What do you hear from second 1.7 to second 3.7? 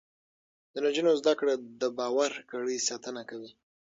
د باور کړۍ ساتنه کوي.